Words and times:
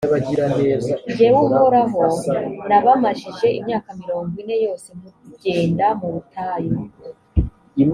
jyewe 1.15 1.39
uhoraho 1.47 2.01
nabamajije 2.69 3.47
imyaka 3.59 3.89
mirongo 4.01 4.33
ine 4.41 4.55
yose 4.65 4.87
mugenda 5.25 5.85
mu 5.99 6.07
butayu: 6.13 6.75